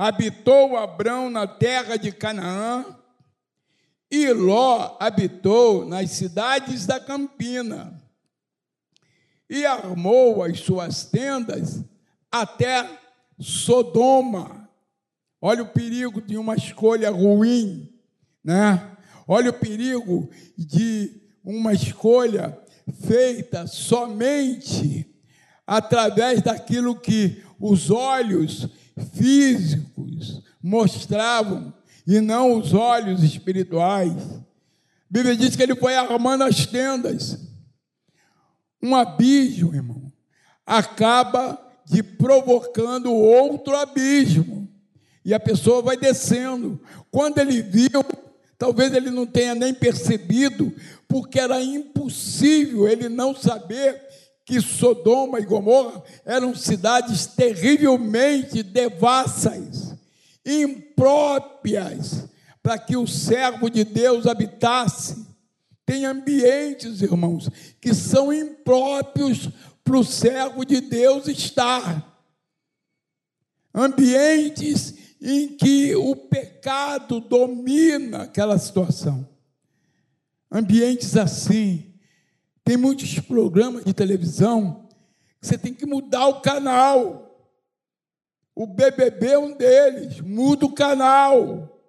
[0.02, 2.86] habitou Abrão na terra de Canaã,
[4.10, 8.02] e Ló habitou nas cidades da campina,
[9.48, 11.84] e armou as suas tendas
[12.32, 12.88] até
[13.38, 14.70] Sodoma.
[15.38, 17.92] Olha o perigo de uma escolha ruim,
[18.42, 18.96] né?
[19.28, 22.58] Olha o perigo de uma escolha
[23.06, 25.14] feita somente
[25.66, 28.66] através daquilo que os olhos
[29.00, 31.72] físicos mostravam
[32.06, 34.12] e não os olhos espirituais.
[34.12, 34.42] A
[35.10, 37.38] Bíblia diz que ele foi armando as tendas.
[38.82, 40.10] Um abismo, irmão,
[40.64, 44.68] acaba de provocando outro abismo.
[45.24, 46.80] E a pessoa vai descendo.
[47.10, 48.04] Quando ele viu,
[48.56, 50.72] talvez ele não tenha nem percebido,
[51.08, 54.09] porque era impossível ele não saber
[54.50, 59.94] que Sodoma e Gomorra eram cidades terrivelmente devassas,
[60.44, 62.28] impróprias
[62.60, 65.24] para que o servo de Deus habitasse.
[65.86, 67.48] Tem ambientes, irmãos,
[67.80, 69.50] que são impróprios
[69.84, 72.04] para o servo de Deus estar.
[73.72, 79.28] Ambientes em que o pecado domina aquela situação.
[80.50, 81.89] Ambientes assim
[82.64, 84.88] tem muitos programas de televisão
[85.40, 87.26] que você tem que mudar o canal.
[88.54, 90.20] O BBB é um deles.
[90.20, 91.80] Muda o canal.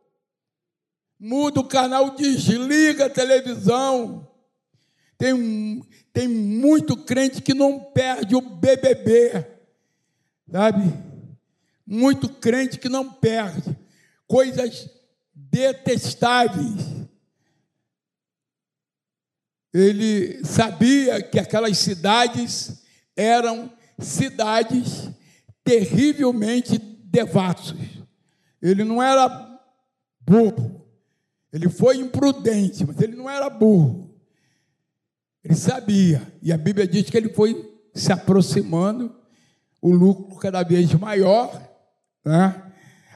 [1.19, 4.27] Muda o canal, desliga a televisão.
[5.17, 9.45] Tem, tem muito crente que não perde o BBB.
[10.49, 10.93] Sabe?
[11.85, 13.77] Muito crente que não perde.
[14.25, 14.89] Coisas
[15.35, 17.00] detestáveis
[19.73, 22.83] ele sabia que aquelas cidades
[23.15, 25.09] eram cidades
[25.63, 27.75] terrivelmente devassos.
[28.61, 29.59] Ele não era
[30.19, 30.85] burro.
[31.51, 34.11] Ele foi imprudente, mas ele não era burro.
[35.43, 39.15] Ele sabia, e a Bíblia diz que ele foi se aproximando,
[39.81, 41.59] o lucro cada vez maior,
[42.23, 42.71] né?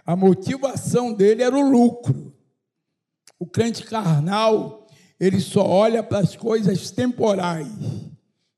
[0.05, 2.35] a motivação dele era o lucro.
[3.37, 4.84] O crente carnal,
[5.19, 7.67] ele só olha para as coisas temporais.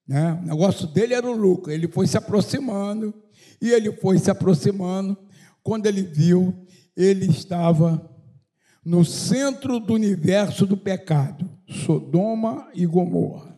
[0.07, 0.39] Né?
[0.41, 1.71] O negócio dele era o lucro.
[1.71, 3.13] Ele foi se aproximando,
[3.61, 5.17] e ele foi se aproximando.
[5.63, 6.53] Quando ele viu,
[6.95, 8.09] ele estava
[8.83, 13.57] no centro do universo do pecado, Sodoma e Gomorra.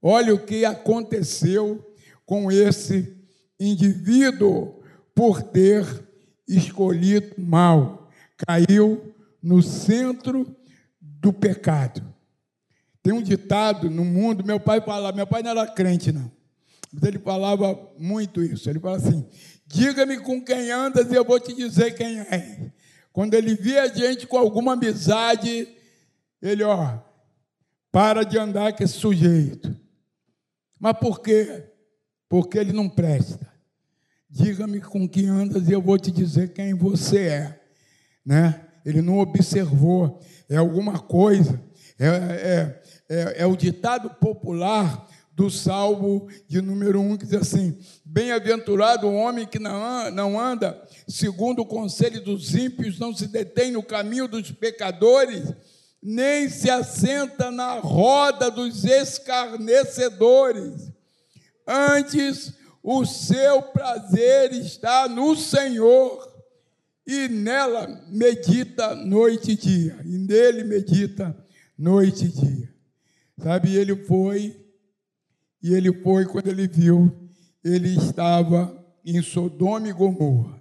[0.00, 1.84] Olha o que aconteceu
[2.24, 3.16] com esse
[3.58, 4.80] indivíduo
[5.14, 5.84] por ter
[6.48, 8.08] escolhido mal.
[8.46, 10.56] Caiu no centro
[11.20, 12.02] do pecado.
[13.02, 16.30] Tem um ditado no mundo, meu pai falava, meu pai não era crente, não.
[16.92, 18.68] Mas ele falava muito isso.
[18.68, 19.26] Ele fala assim:
[19.66, 22.72] diga-me com quem andas e eu vou te dizer quem é.
[23.12, 25.68] Quando ele via gente com alguma amizade,
[26.42, 26.98] ele, ó,
[27.92, 29.76] para de andar com esse sujeito.
[30.78, 31.64] Mas por quê?
[32.28, 33.48] Porque ele não presta.
[34.28, 37.60] Diga-me com quem andas e eu vou te dizer quem você é.
[38.24, 38.64] Né?
[38.84, 40.20] Ele não observou.
[40.48, 41.60] É alguma coisa.
[41.98, 47.76] É, é, é, é o ditado popular do Salmo de número 1, que diz assim:
[48.04, 53.82] Bem-aventurado o homem que não anda segundo o conselho dos ímpios, não se detém no
[53.82, 55.54] caminho dos pecadores,
[56.02, 60.90] nem se assenta na roda dos escarnecedores.
[61.66, 66.29] Antes, o seu prazer está no Senhor,
[67.06, 71.36] e nela medita noite e dia, e nele medita
[71.76, 72.74] noite e dia.
[73.42, 74.56] Sabe, ele foi,
[75.62, 77.30] e ele foi quando ele viu,
[77.64, 80.60] ele estava em Sodoma e Gomorra,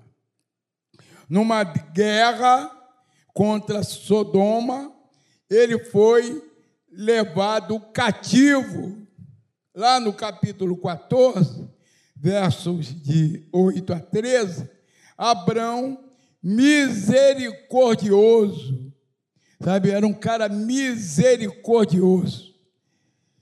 [1.30, 2.72] numa guerra
[3.34, 4.94] contra Sodoma,
[5.50, 6.44] ele foi
[6.92, 8.98] levado cativo,
[9.76, 11.70] lá no capítulo 14,
[12.16, 14.70] versos de 8 a 13,
[15.18, 16.09] Abraão,
[16.42, 18.92] misericordioso,
[19.62, 22.50] sabe, era um cara misericordioso.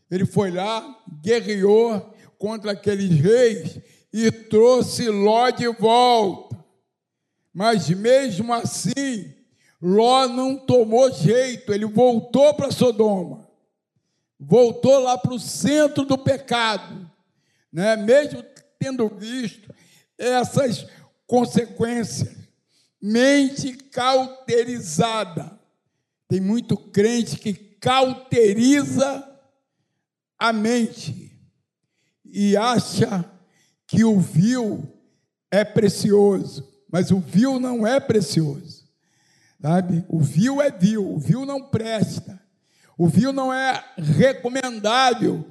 [0.10, 3.80] Ele foi lá, guerreou contra aqueles reis
[4.12, 6.58] e trouxe Ló de volta.
[7.54, 9.34] Mas mesmo assim,
[9.82, 13.50] Ló não tomou jeito, ele voltou para Sodoma,
[14.40, 17.10] voltou lá para o centro do pecado,
[17.72, 17.96] né?
[17.96, 18.44] mesmo
[18.80, 19.74] tendo visto
[20.18, 20.88] essas
[21.26, 22.37] consequências.
[23.02, 25.58] Mente cauterizada.
[26.28, 29.28] Tem muito crente que cauteriza
[30.38, 31.32] a mente
[32.26, 33.26] e acha
[33.88, 34.84] que o vil
[35.50, 38.86] é precioso, mas o vil não é precioso,
[39.62, 40.06] sabe?
[40.10, 42.40] O vil é vil, o vil não presta,
[42.98, 45.46] o vil não é recomendável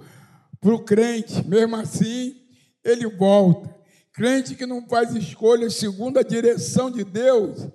[0.60, 2.42] para o crente, mesmo assim,
[2.84, 3.74] ele volta.
[4.16, 7.68] Crente que não faz escolhas segundo a direção de Deus,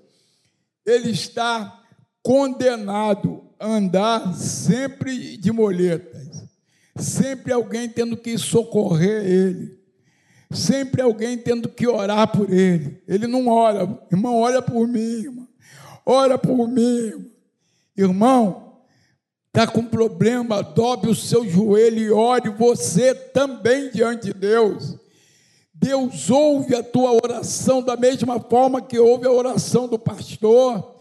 [0.86, 1.82] ele está
[2.22, 6.52] condenado a andar sempre de moletas
[6.96, 9.80] sempre alguém tendo que socorrer ele,
[10.52, 13.02] sempre alguém tendo que orar por ele.
[13.08, 15.48] Ele não ora, irmão, ora por mim, irmão.
[16.06, 17.30] ora por mim.
[17.98, 18.80] Irmão
[19.48, 24.98] está com problema, dobre o seu joelho e ore você também diante de Deus.
[25.82, 30.98] Deus ouve a tua oração da mesma forma que ouve a oração do pastor.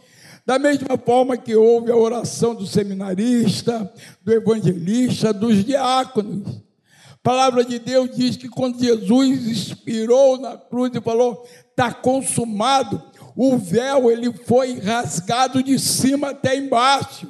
[0.47, 6.63] Da mesma forma que houve a oração do seminarista, do evangelista, dos diáconos.
[7.11, 13.03] A palavra de Deus diz que quando Jesus expirou na cruz e falou, está consumado,
[13.37, 17.29] o véu ele foi rasgado de cima até embaixo.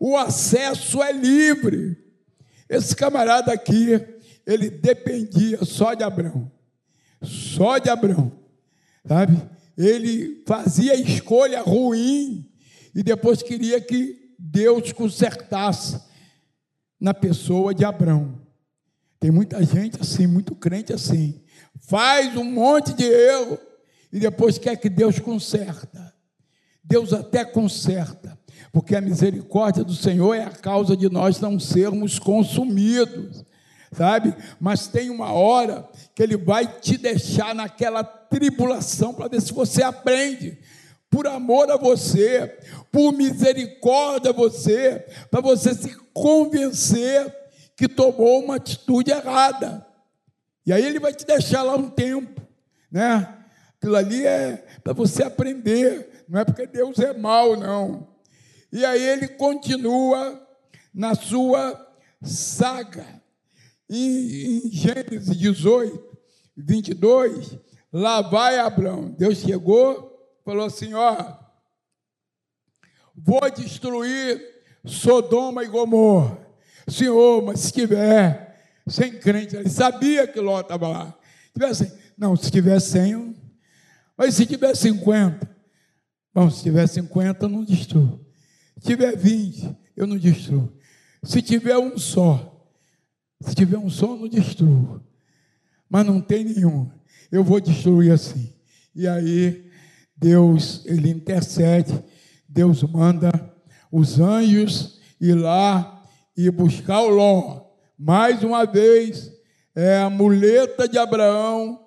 [0.00, 1.98] O acesso é livre.
[2.66, 4.15] Esse camarada aqui,
[4.46, 6.50] ele dependia só de Abraão.
[7.22, 8.32] Só de Abraão.
[9.06, 9.56] Sabe?
[9.76, 12.48] ele fazia escolha ruim
[12.94, 16.00] e depois queria que Deus consertasse
[16.98, 18.40] na pessoa de Abraão.
[19.20, 21.42] Tem muita gente assim, muito crente assim,
[21.80, 23.58] faz um monte de erro
[24.10, 26.14] e depois quer que Deus conserta.
[26.82, 28.38] Deus até conserta,
[28.72, 33.44] porque a misericórdia do Senhor é a causa de nós não sermos consumidos
[33.92, 34.34] sabe?
[34.60, 39.82] Mas tem uma hora que ele vai te deixar naquela tribulação para ver se você
[39.82, 40.58] aprende.
[41.08, 42.58] Por amor a você,
[42.90, 47.34] por misericórdia a você, para você se convencer
[47.76, 49.86] que tomou uma atitude errada.
[50.64, 52.42] E aí ele vai te deixar lá um tempo,
[52.90, 53.34] né?
[53.76, 58.08] Aquilo ali é para você aprender, não é porque Deus é mau, não.
[58.72, 60.42] E aí ele continua
[60.92, 61.86] na sua
[62.22, 63.04] saga.
[63.88, 66.18] Em, Gênesis 18,
[66.56, 67.58] 22,
[67.92, 69.10] lá vai Abraão.
[69.10, 71.34] Deus chegou, falou assim: Ó,
[73.14, 74.42] vou destruir
[74.84, 76.38] Sodoma e Gomorra.
[76.88, 78.46] Senhor, mas se tiver
[78.86, 79.56] sem crente.
[79.56, 81.18] Ele sabia que Ló estava lá.
[81.46, 83.36] Se tivesse, não, se tiver 100,
[84.16, 85.56] mas se tiver 50,
[86.32, 88.24] bom, se tiver 50, eu não destruo.
[88.78, 90.72] Se tiver 20, eu não destruo.
[91.22, 92.55] Se tiver um só,
[93.40, 95.00] se tiver um eu não destruo.
[95.88, 96.90] Mas não tem nenhum.
[97.30, 98.52] Eu vou destruir assim.
[98.94, 99.70] E aí,
[100.16, 102.02] Deus, ele intercede,
[102.48, 103.54] Deus manda
[103.90, 106.02] os anjos ir lá
[106.36, 107.66] e buscar o Ló.
[107.98, 109.32] Mais uma vez,
[109.74, 111.80] é a muleta de Abraão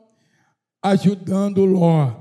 [0.82, 2.14] ajudando Ló.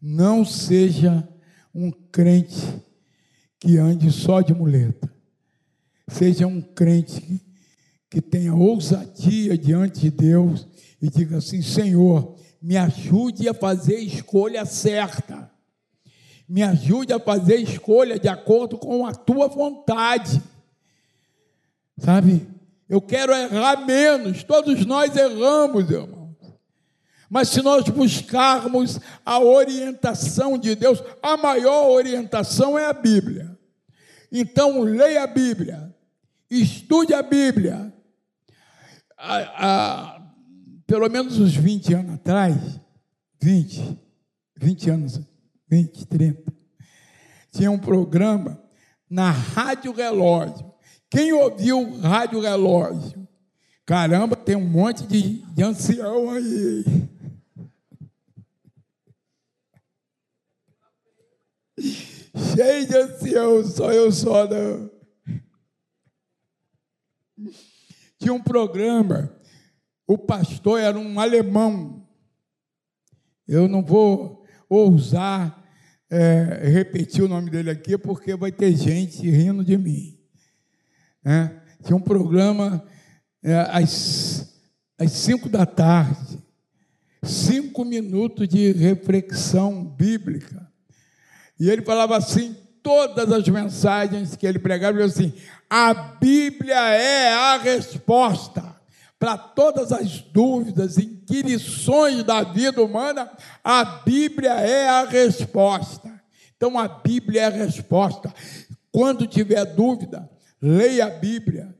[0.00, 1.26] Não seja
[1.74, 2.82] um crente
[3.58, 5.10] que ande só de muleta.
[6.08, 7.40] Seja um crente
[8.12, 10.66] que, tenha ousadia diante de Deus
[11.00, 15.50] e diga assim: Senhor, me ajude a fazer escolha certa.
[16.46, 20.42] Me ajude a fazer escolha de acordo com a tua vontade.
[21.96, 22.46] Sabe?
[22.88, 24.44] Eu quero errar menos.
[24.44, 26.36] Todos nós erramos, irmão.
[27.30, 33.58] Mas se nós buscarmos a orientação de Deus, a maior orientação é a Bíblia.
[34.30, 35.94] Então, leia a Bíblia,
[36.50, 37.90] estude a Bíblia.
[39.24, 40.20] Há,
[40.84, 42.80] pelo menos uns 20 anos atrás,
[43.40, 43.96] 20,
[44.56, 45.20] 20 anos,
[45.68, 46.52] 20, 30,
[47.52, 48.60] tinha um programa
[49.08, 50.72] na Rádio Relógio.
[51.08, 53.28] Quem ouviu Rádio Relógio?
[53.86, 56.84] Caramba, tem um monte de, de ancião aí.
[61.78, 64.91] Cheio de ancião, só eu só não.
[68.22, 69.34] Tinha um programa,
[70.06, 72.06] o pastor era um alemão.
[73.48, 75.60] Eu não vou ousar
[76.08, 80.16] é, repetir o nome dele aqui, porque vai ter gente rindo de mim.
[81.24, 81.50] É,
[81.82, 82.86] tinha um programa
[83.42, 84.56] é, às,
[84.96, 86.38] às cinco da tarde,
[87.24, 90.70] cinco minutos de reflexão bíblica.
[91.58, 95.32] E ele falava assim, todas as mensagens que ele pregava, ele assim,
[95.70, 98.76] a Bíblia é a resposta
[99.18, 103.30] para todas as dúvidas, inquirições da vida humana,
[103.62, 106.12] a Bíblia é a resposta.
[106.56, 108.34] Então a Bíblia é a resposta.
[108.90, 110.28] Quando tiver dúvida,
[110.60, 111.74] leia a Bíblia.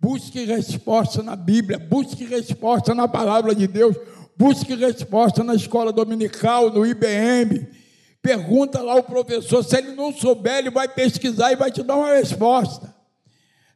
[0.00, 3.96] Busque resposta na Bíblia, busque resposta na palavra de Deus,
[4.36, 7.66] busque resposta na escola dominical, no IBM
[8.26, 11.94] Pergunta lá o professor, se ele não souber, ele vai pesquisar e vai te dar
[11.94, 12.92] uma resposta.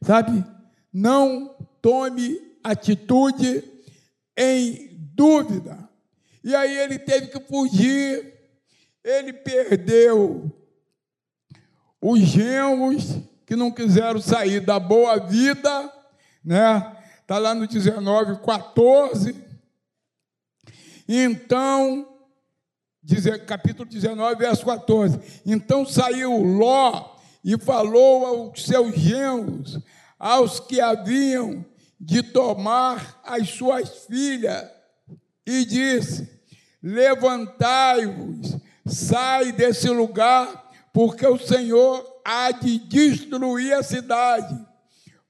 [0.01, 0.43] Sabe?
[0.91, 3.63] Não tome atitude
[4.35, 5.79] em dúvida.
[6.43, 8.33] E aí ele teve que fugir,
[9.01, 10.51] ele perdeu
[12.01, 15.93] os genros que não quiseram sair da boa vida,
[16.43, 16.97] né?
[17.21, 19.33] Está lá no 19, 14.
[21.07, 22.10] Então,
[23.47, 25.19] capítulo 19, verso 14.
[25.45, 29.79] Então saiu Ló e falou aos seus genros,
[30.19, 31.65] aos que haviam
[31.99, 34.69] de tomar as suas filhas,
[35.45, 36.29] e disse:
[36.81, 44.59] Levantai-vos, sai desse lugar, porque o Senhor há de destruir a cidade.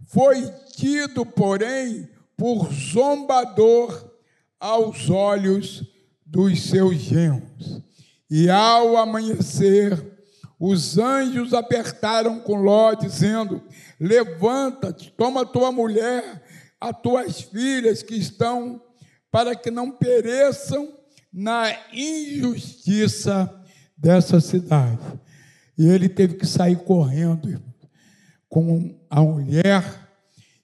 [0.08, 0.46] Foi
[0.76, 4.12] tido, porém, por zombador
[4.60, 5.84] aos olhos
[6.32, 7.82] dos seus genros.
[8.30, 10.02] E ao amanhecer,
[10.58, 13.62] os anjos apertaram com Ló, dizendo:
[14.00, 16.42] Levanta-te, toma tua mulher,
[16.80, 18.82] as tuas filhas que estão,
[19.30, 20.88] para que não pereçam
[21.34, 23.54] na injustiça
[23.98, 25.00] dessa cidade.
[25.78, 27.62] E ele teve que sair correndo
[28.48, 29.84] com a mulher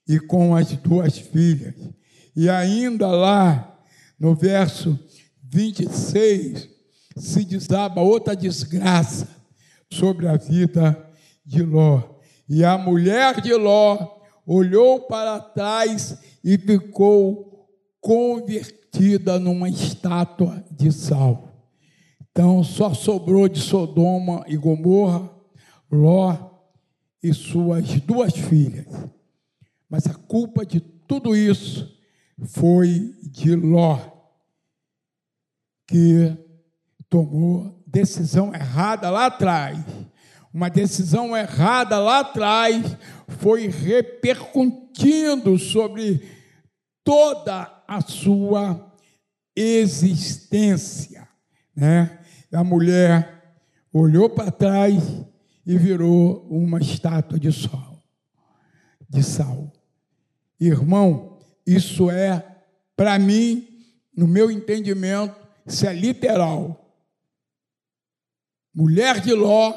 [0.08, 1.74] e com as duas filhas.
[2.34, 3.78] E ainda lá,
[4.18, 4.98] no verso
[5.50, 6.68] 26,
[7.16, 9.28] se desaba outra desgraça
[9.90, 11.10] sobre a vida
[11.44, 12.02] de Ló.
[12.48, 17.68] E a mulher de Ló olhou para trás e ficou
[18.00, 21.48] convertida numa estátua de sal.
[22.30, 25.30] Então só sobrou de Sodoma e Gomorra
[25.90, 26.36] Ló
[27.22, 28.86] e suas duas filhas.
[29.88, 31.90] Mas a culpa de tudo isso
[32.44, 34.17] foi de Ló
[35.88, 36.36] que
[37.08, 39.82] tomou decisão errada lá atrás.
[40.52, 42.84] Uma decisão errada lá atrás
[43.26, 46.22] foi repercutindo sobre
[47.02, 48.92] toda a sua
[49.56, 51.26] existência,
[51.74, 52.18] né?
[52.52, 53.56] A mulher
[53.92, 55.02] olhou para trás
[55.66, 58.02] e virou uma estátua de sol,
[59.08, 59.72] de sal.
[60.60, 62.42] Irmão, Isso é,
[62.96, 63.68] para mim,
[64.16, 66.84] no meu entendimento, isso é literal.
[68.74, 69.74] Mulher de Ló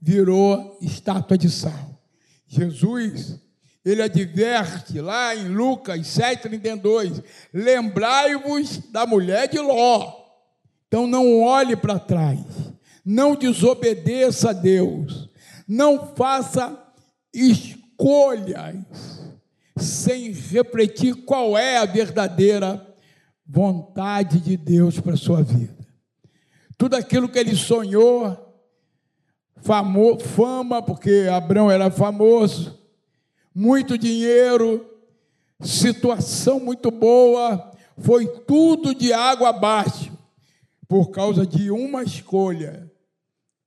[0.00, 2.00] virou estátua de sal.
[2.46, 3.40] Jesus,
[3.84, 7.22] ele adverte lá em Lucas 7,32:
[7.52, 10.24] lembrai-vos da mulher de Ló.
[10.86, 12.38] Então não olhe para trás,
[13.04, 15.28] não desobedeça a Deus,
[15.66, 16.80] não faça
[17.32, 18.76] escolhas
[19.76, 22.93] sem refletir qual é a verdadeira
[23.46, 25.76] vontade de Deus para a sua vida.
[26.76, 28.36] Tudo aquilo que ele sonhou,
[29.62, 32.78] famo, fama, porque Abraão era famoso,
[33.54, 34.84] muito dinheiro,
[35.60, 40.12] situação muito boa, foi tudo de água abaixo,
[40.88, 42.90] por causa de uma escolha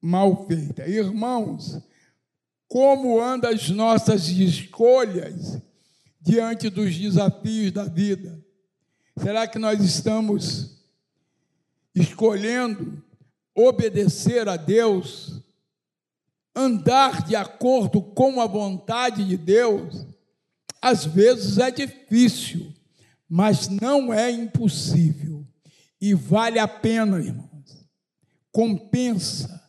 [0.01, 0.87] mal feita.
[0.87, 1.81] Irmãos,
[2.67, 5.61] como andam as nossas escolhas
[6.21, 8.46] diante dos desafios da vida?
[9.21, 10.77] Será que nós estamos
[11.95, 13.03] escolhendo
[13.55, 15.41] obedecer a Deus,
[16.55, 20.05] andar de acordo com a vontade de Deus?
[20.79, 22.71] Às vezes é difícil,
[23.27, 25.43] mas não é impossível.
[25.99, 27.87] E vale a pena, irmãos.
[28.51, 29.63] Compensa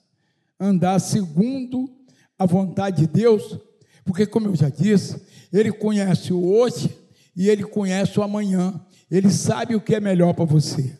[0.61, 1.91] andar segundo
[2.39, 3.59] a vontade de Deus,
[4.05, 5.21] porque, como eu já disse,
[5.51, 6.95] Ele conhece o hoje
[7.35, 8.79] e Ele conhece o amanhã.
[9.11, 10.99] Ele sabe o que é melhor para você.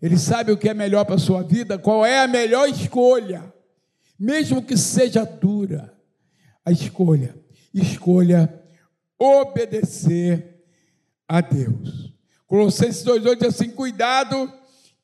[0.00, 3.52] Ele sabe o que é melhor para a sua vida, qual é a melhor escolha,
[4.18, 5.96] mesmo que seja dura
[6.64, 7.36] a escolha.
[7.72, 8.52] Escolha
[9.18, 10.64] obedecer
[11.28, 12.12] a Deus.
[12.46, 14.52] Colossenses 2,8 diz assim: Cuidado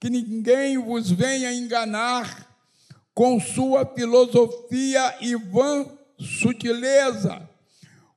[0.01, 2.47] que ninguém vos venha enganar
[3.15, 5.87] com sua filosofia e vã
[6.19, 7.49] sutileza,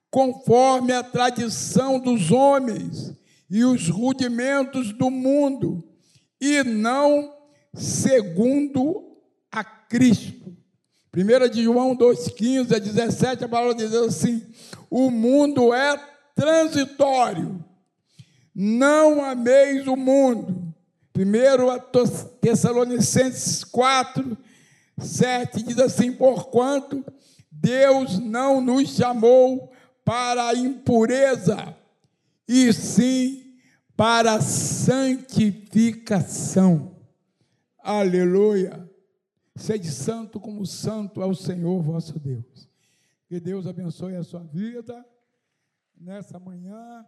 [0.09, 3.15] conforme a tradição dos homens
[3.52, 5.84] e os rudimentos do mundo,
[6.39, 7.36] e não
[7.74, 9.18] segundo
[9.52, 10.56] a Cristo.
[11.14, 14.41] 1 de João 2,15 a 17, a palavra diz assim:
[14.89, 16.02] o mundo é
[16.34, 17.62] transitório,
[18.56, 20.74] não ameis o mundo.
[21.12, 21.68] Primeiro
[22.39, 24.38] Tessalonicenses 4,
[24.97, 27.04] 7 diz assim: Porquanto
[27.52, 29.74] Deus não nos chamou
[30.06, 31.76] para a impureza,
[32.52, 33.56] e sim
[33.95, 36.97] para a santificação.
[37.80, 38.91] Aleluia.
[39.56, 42.70] Sede santo como santo é o Senhor vosso Deus.
[43.28, 45.06] Que Deus abençoe a sua vida
[45.97, 47.06] nessa manhã.